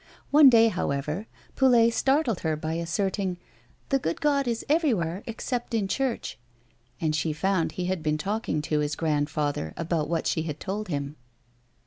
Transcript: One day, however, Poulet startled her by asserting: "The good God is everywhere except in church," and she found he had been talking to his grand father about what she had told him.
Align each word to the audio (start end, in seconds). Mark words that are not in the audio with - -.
One 0.31 0.49
day, 0.49 0.69
however, 0.69 1.27
Poulet 1.55 1.93
startled 1.93 2.39
her 2.39 2.55
by 2.55 2.73
asserting: 2.73 3.37
"The 3.89 3.99
good 3.99 4.19
God 4.19 4.47
is 4.47 4.65
everywhere 4.67 5.21
except 5.27 5.75
in 5.75 5.87
church," 5.87 6.39
and 6.99 7.15
she 7.15 7.33
found 7.33 7.73
he 7.73 7.85
had 7.85 8.01
been 8.01 8.17
talking 8.17 8.63
to 8.63 8.79
his 8.79 8.95
grand 8.95 9.29
father 9.29 9.75
about 9.77 10.09
what 10.09 10.25
she 10.25 10.41
had 10.41 10.59
told 10.59 10.87
him. 10.87 11.17